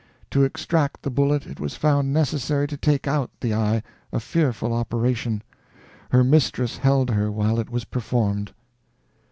[0.31, 4.73] To extract the bullet it was found necessary to take out the eye a fearful
[4.73, 5.43] operation.
[6.09, 8.51] Her mistress held her while it was performed."